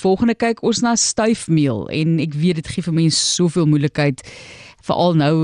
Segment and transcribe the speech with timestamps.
[0.00, 4.24] volgende kyk ons na styfmeel en ek weet dit gee vir mense soveel moeilikheid
[4.86, 5.34] veral nou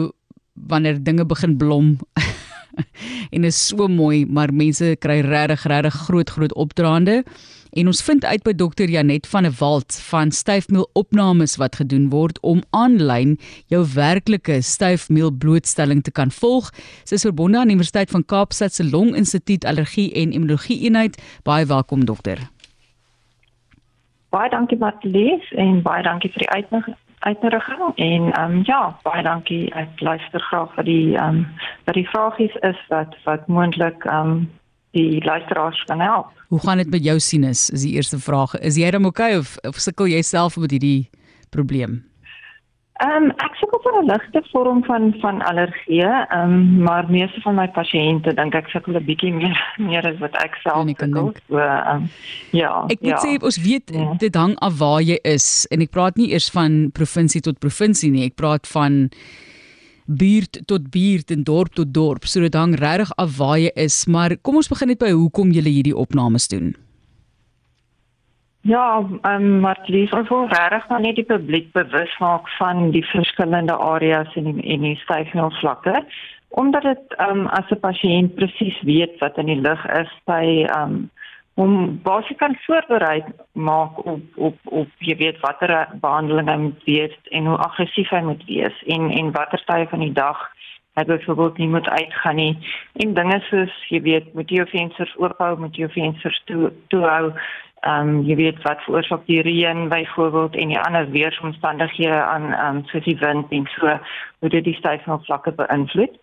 [0.57, 1.99] wanneer dinge begin blom.
[3.35, 7.23] en is so mooi, maar mense kry regtig regtig groot groot opdraande.
[7.77, 12.09] En ons vind uit by dokter Janet van der Walt van styfmeel opnames wat gedoen
[12.09, 13.37] word om aanlyn
[13.73, 16.73] jou werklike styfmeel blootstelling te kan volg.
[17.05, 21.21] Sy is verbonde aan Universiteit van Kaapstad se Long Instituut Allergie en Immunologie Eenheid.
[21.45, 22.47] Baie welkom dokter.
[24.37, 26.51] Baie dankie Matlies en baie dankie vir die
[27.25, 31.47] uitnodiging en ehm um, ja baie dankie ek luister graag vir die ehm um,
[31.89, 34.43] vir die vragies is wat wat moontlik ehm um,
[34.97, 36.29] die luisteraars kan help.
[36.49, 37.71] Hoe gaan dit met jou sinus?
[37.71, 38.55] Is die eerste vraag.
[38.61, 41.09] Is jy dan okay of of sukkel jy self met hierdie
[41.51, 42.03] probleem?
[42.97, 47.41] Ehm um, ek sukkel met 'n ligte vorm van van allergie, ehm um, maar meeste
[47.41, 51.33] van my pasiënte dink ek sukkel 'n bietjie meer meer as wat ek self sukkel.
[51.49, 52.09] So ehm um,
[52.51, 52.85] ja.
[52.89, 53.25] Ek moet ja.
[53.25, 54.15] sê ons weet ja.
[54.19, 58.11] dit hang af waar jy is en ek praat nie eers van provinsie tot provinsie
[58.11, 59.11] nie, ek praat van
[60.07, 62.25] buurt tot buurt en dorp tot dorp.
[62.25, 65.53] So dit hang regtig af waar jy is, maar kom ons begin net by hoekom
[65.53, 66.77] jy hierdie opnames doen.
[68.67, 73.05] Ja, um, maar lief ons wil regtig maar net die publiek bewus maak van die
[73.07, 76.01] verskillende areas in die en die styfnelvlakke
[76.49, 81.11] omdat dit um, as 'n pasiënt presies weet wat in die lug is by um,
[81.55, 87.17] om basies kan voorberei maak op op op jy weet watter behandeling hy moet wees
[87.31, 90.43] en hoe aggressief hy moet wees en en watter tye van die dag
[90.97, 92.59] hy byvoorbeeld nie moet uitgaan nie.
[92.93, 96.73] En dinge soos jy weet moet jy jou vensters oophou moet jy jou vensters toe
[96.89, 97.33] toe hou
[97.87, 102.77] ehm um, jy weet wat veroorsaak die reën byvoorbeeld en die ander weeromstandighede aan ehm
[102.77, 103.99] um, soos die wind en so
[104.39, 106.17] hoe dit die styfvlakke beïnvloed.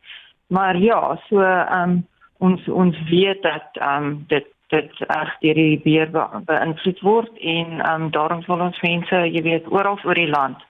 [0.47, 5.59] Maar ja so ehm um, ons ons weet dat ehm um, dit dit reg deur
[5.61, 9.99] die beheer be beïnvloed word en ehm um, daarom wil ons mense, jy weet, oral
[10.03, 10.69] oor die land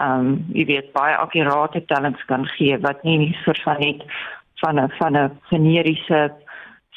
[0.00, 4.04] ehm um, jy weet baie akkurate tellings kan gee wat nie net soort van net
[4.62, 6.20] van 'n van 'n generiese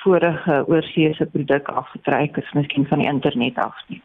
[0.05, 4.01] vorige oorseese produk afgetrek is, miskien van die internet af nie.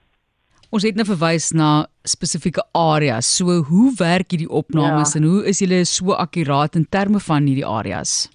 [0.70, 1.70] Ons het nou verwys na
[2.06, 3.26] spesifieke areas.
[3.38, 5.20] So hoe werk hierdie opnames ja.
[5.20, 8.28] en hoe is julle so akkuraat in terme van hierdie areas?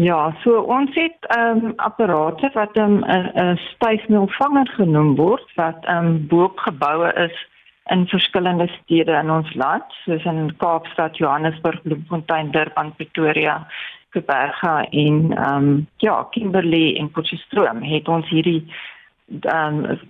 [0.00, 6.06] Ja, so ons het ehm um, apparate wat 'n 'n styfmeelvanger genoem word wat ehm
[6.06, 7.36] um, boop geboue is
[7.90, 13.66] in verskillende stede in ons land, soos in Kaapstad, Johannesburg, Bloemfontein, Durban, Pretoria,
[14.12, 18.64] Kaapstad en ehm um, ja, Kimberley en Potchefstroom het ons hierdie
[19.40, 20.00] ehm um,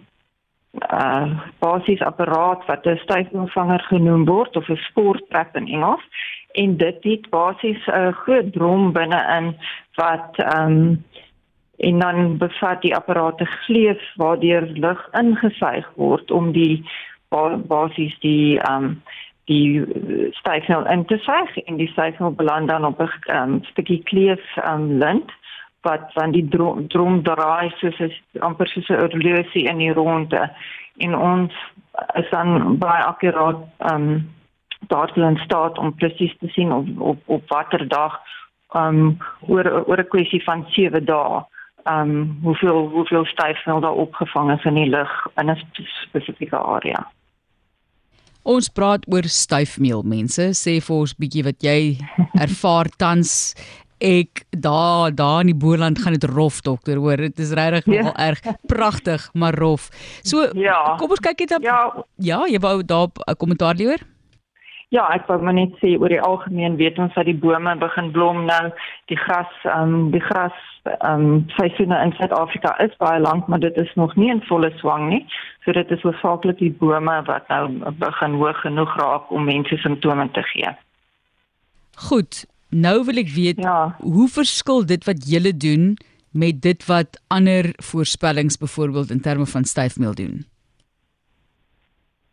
[0.93, 6.05] uh basis apparaat wat 'n styfmeelvanger genoem word of 'n sporttrap in Engels.
[6.53, 9.57] En dit het basies 'n groot drom binne-in
[9.95, 11.05] wat ehm um,
[11.77, 16.85] en dan bevat die apparate gleuf waardeur lug ingesuig word om die
[17.67, 19.03] basies die ehm um,
[19.45, 19.85] die
[20.31, 24.99] styfsel in te suig en die styfsel beland dan op 'n um, stukkie kleef um,
[24.99, 25.31] lint
[25.83, 30.51] wat van die drom, drom draai soos 'n amper soos 'n horlosie in die ronde
[30.97, 31.53] en ons
[32.15, 34.31] is dan baie akkuraat ehm um,
[34.89, 38.21] daartoe in staat om presies te sien op op op watter dag
[38.77, 41.43] um oor oor 'n kwessie van 7 dae
[41.85, 45.59] um hoeveel hoeveel styfsel daar opgevang is in die lug in 'n
[46.07, 47.11] spesifieke area.
[48.43, 51.79] Ons praat oor styfmeel mense sê vir ons bietjie wat jy
[52.47, 53.55] ervaar tans
[54.03, 58.03] ek daar daar in die Boerland gaan dit rof dokter hoor dit is regtig ja.
[58.03, 59.91] nogal erg pragtig maar rof.
[60.27, 60.97] So ja.
[60.99, 61.83] kom ons kyk net op Ja,
[62.19, 64.03] ja jy wou daar 'n kommentaar lewer?
[64.93, 68.11] Ja, ek wou maar net sê oor die algemeen weet ons dat die bome begin
[68.13, 68.65] blom nou,
[69.09, 73.63] die gras, ehm um, die gras ehm um, seisoene in Suid-Afrika is baie lank, maar
[73.63, 75.23] dit is nog nie in volle swang nie.
[75.65, 80.29] So dit is hoofsaaklik die bome wat nou begin hoog genoeg raak om mense simptome
[80.37, 80.77] te gee.
[82.11, 83.95] Goed, nou wil ek weet ja.
[83.97, 85.95] hoe verskil dit wat julle doen
[86.37, 90.43] met dit wat ander voorspellings byvoorbeeld in terme van styfmeel doen?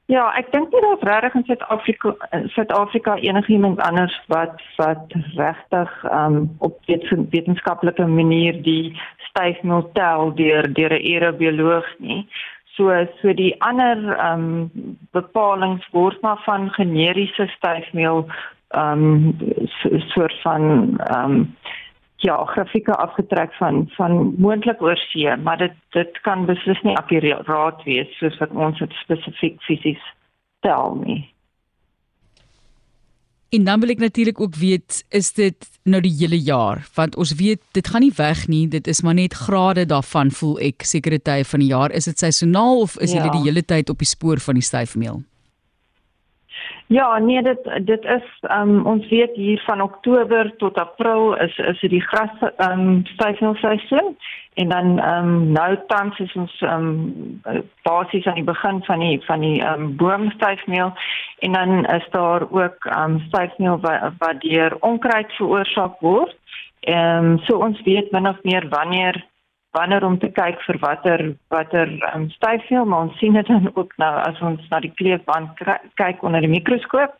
[0.10, 2.16] Ja, ek dink nie daar's regtig in Suid-Afrika
[2.56, 6.80] Suid-Afrika enigiemand anders wat wat regtig um op
[7.30, 8.98] wetenskaplike manier die
[9.28, 12.26] styfmeel tel deur deur 'n aerobioloog nie.
[12.74, 12.90] So
[13.22, 14.02] so die ander
[14.32, 14.72] um
[15.12, 18.26] bepalinge word maar van generiese styfmeel
[18.74, 19.38] um
[20.16, 20.64] soort van
[21.18, 21.56] um
[22.20, 27.84] ja, grafieke afgetrek van van moontlik oor see, maar dit dit kan beslis nie akkuraat
[27.88, 30.04] wees soos wat ons dit spesifiek fisies
[30.66, 31.22] tel nie.
[33.50, 36.84] En dan wil ek natuurlik ook weet, is dit nou die hele jaar?
[36.94, 38.68] Want ons weet dit gaan nie weg nie.
[38.68, 41.92] Dit is maar net grade daarvan voel ek sekere tye van die jaar.
[41.92, 43.24] Is dit seisoonaal of is ja.
[43.24, 45.24] jy die hele tyd op die spoor van die styfmeel?
[46.90, 51.80] Ja, nee, dit dit is um, ons weet hier van Oktober tot April is is
[51.80, 54.18] die gras ehm um, styfmeelseisoen
[54.54, 56.88] en dan ehm um, nou tans is ons ehm
[57.46, 60.94] um, basies aan die begin van die van die ehm um, boomstyfmeel
[61.40, 66.36] en dan is daar ook ehm um, styfmeel wat, wat deur onkruid veroorsaak word.
[66.80, 69.26] Ehm um, so ons weet min of meer wanneer
[69.72, 71.22] wanneer om te kyk vir watter
[71.54, 75.62] watter um, styfmeel maar ons sien dit dan ook nou as ons na die kleefband
[76.02, 77.14] kyk onder die mikroskoop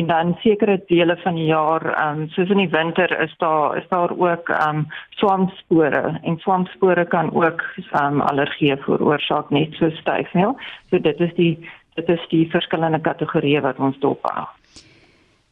[0.00, 3.88] en dan sekere dele van die jaar um, soos in die winter is daar is
[3.92, 4.86] daar ook um,
[5.20, 7.64] swamspore en swamspore kan ook
[8.02, 10.56] um, allergie veroorsaak net so styfmeel
[10.90, 11.54] so dit is die
[12.00, 14.48] dit is die verskillende kategorieë wat ons dophou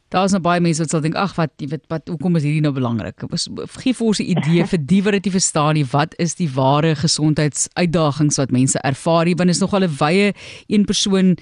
[0.09, 2.63] Daar's nou baie mense wat sal dink ag wat jy weet wat hoekom is hierdie
[2.65, 3.21] nou belangrik?
[3.77, 6.49] Gee vir ons 'n idee vir die wat dit nie verstaan nie, wat is die
[6.49, 10.33] ware gesondheidsuitdagings wat mense ervaar hier want is nogal 'n wye
[10.67, 11.37] een persoon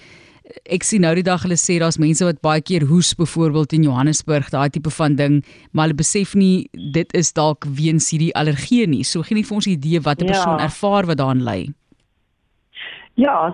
[0.65, 3.83] ek sien nou die dag hulle sê daar's mense wat baie keer hoes byvoorbeeld in
[3.83, 8.87] Johannesburg, daai tipe van ding, maar hulle besef nie dit is dalk weens hierdie allergie
[8.87, 9.03] nie.
[9.03, 10.65] So gee net vir ons 'n idee wat 'n persoon ja.
[10.69, 11.59] ervaar wat daaraan ly.
[11.65, 11.87] Ja,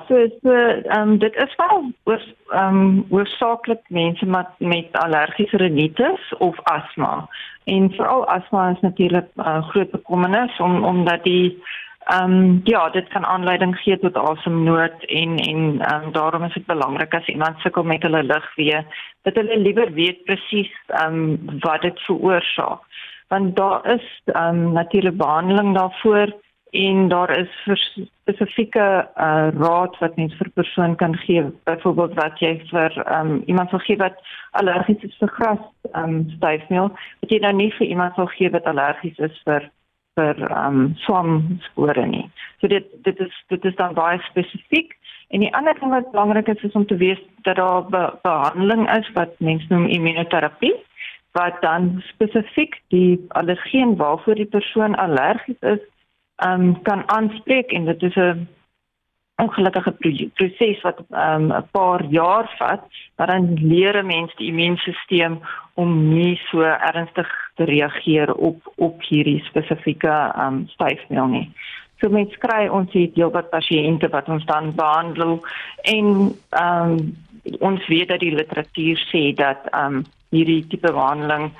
[0.07, 5.57] so so ehm um, dit is wel oor ehm um, oorsaaklik mense met met allergiese
[5.57, 7.27] rinitis of asma.
[7.63, 11.63] En veral asma is natuurlik 'n uh, groot bekommernis om omdat die
[12.06, 16.54] ehm um, ja, dit kan aanleiding gee tot asemnood en en ehm um, daarom is
[16.54, 18.86] dit belangrik as iemand sukkel met hulle lugweë
[19.21, 22.81] dat hulle liewer weet presies ehm um, wat dit veroorsaak.
[23.27, 26.43] Want daar is ehm um, natuurlik behandeling daarvoor
[26.74, 27.50] en daar is
[28.24, 33.70] spesifieke uh, raad wat mens vir persoon kan gee byvoorbeeld wat jy vir um, iemand
[33.70, 34.18] sal gee wat
[34.52, 35.62] allergies is vir gras
[35.94, 36.90] um, styfmeel
[37.22, 39.70] wat jy nou nie vir iemand sal gee wat allergies is vir
[40.18, 42.25] vir um, swamspore nie.
[42.62, 44.98] So dit dit is dit is dan baie spesifiek.
[45.34, 48.90] En die ander ding wat belangrik is is om te weet dat daar be behandeling
[48.98, 50.75] is wat mense noem immunoterapie
[51.34, 55.81] wat dan spesifiek die allergeen waarvoor die persoon allergies is
[56.38, 58.48] um, kan aanspreek en dit is 'n
[59.36, 59.92] ongelukkige
[60.34, 62.82] proses wat um, 'n paar jaar vat,
[63.16, 65.42] maar dan leer 'n mens die immuunstelsel
[65.74, 71.52] om nie so ernstig te reageer op op hierdie spesifieke um, styfmeel nie.
[72.00, 75.40] So mens kry ons hier heelwat pasiënte wat ons dan behandel
[75.82, 77.16] en um,
[77.60, 81.52] ons weet dat die literatuur sê dat um, hierdie tipe behandeling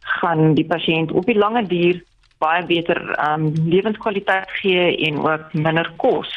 [0.00, 2.02] gaan die pasiënt op die lange duur
[2.42, 6.30] baie beter um lewenskwaliteit gee en ook minder kos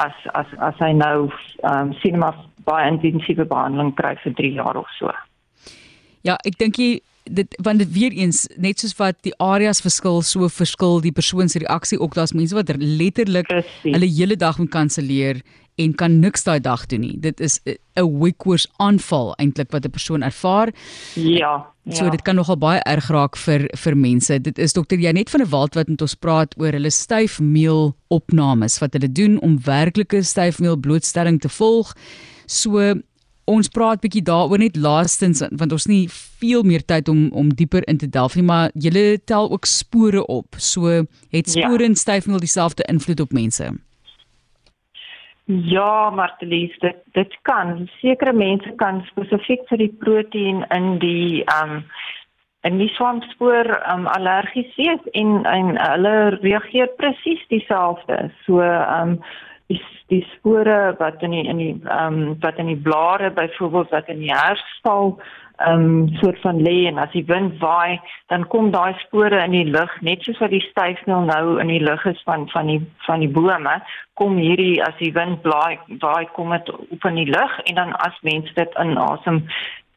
[0.00, 1.30] as as as hy nou
[1.72, 2.36] um sien maar
[2.66, 5.14] baie intensiewe behandeling kry vir 3 jaar of so.
[6.22, 10.22] Ja, ek dink jy dit want dit weer eens net soos wat die areas verskil
[10.26, 13.94] so verskil die persoon se reaksie ook daar's mense wat letterlik Precies.
[13.94, 15.42] hulle hele dag moet kanselleer
[15.80, 17.16] en kan niks daai dag doen nie.
[17.20, 20.72] Dit is 'n weekworse aanval eintlik wat 'n persoon ervaar.
[21.14, 21.72] Ja.
[21.90, 22.10] So ja.
[22.10, 24.40] dit kan nogal baie erg raak vir vir mense.
[24.40, 28.78] Dit is dokter Janet van der Walt wat met ons praat oor hulle styfmeel opnames
[28.78, 31.96] wat hulle doen om werklike styfmeel blootstelling te volg.
[32.46, 32.94] So
[33.44, 36.08] ons praat bietjie daaroor net laastens want ons nie
[36.40, 40.26] veel meer tyd om om dieper in te delf nie, maar julle tel ook spore
[40.26, 40.54] op.
[40.58, 40.86] So
[41.30, 41.52] het ja.
[41.52, 41.88] spore ja.
[41.88, 43.72] en styfmeel dieselfde invloed op mense.
[45.60, 47.88] Ja, Martelies, dit dit kan.
[48.00, 51.82] Sekere mense kan spesifiek vir die proteïen in die um
[52.62, 58.30] in die swamspoor um allergies wees en en hulle reageer presies dieselfde.
[58.46, 59.18] So um
[59.68, 59.80] die
[60.12, 64.24] die spore wat in die in die um wat in die blare byvoorbeeld wat in
[64.24, 65.18] die herstal
[65.68, 68.00] um soort van lê en as die wind waai
[68.32, 71.82] dan kom daai spore in die lug net soos wat die styfmeel nou in die
[71.82, 73.76] lug is van van die van die bome
[74.20, 77.94] kom hierdie as die wind blaai waai kom dit op in die lug en dan
[78.08, 79.42] as mense dit inasem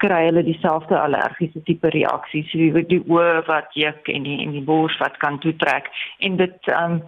[0.04, 4.66] kry hulle dieselfde allergiese tipe reaksies so die oor wat juk en die en die
[4.72, 7.02] bors wat kan toetrek en dit um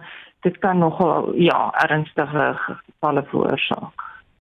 [0.46, 4.07] dit kan nogal ja ernstige gevalle veroorsaak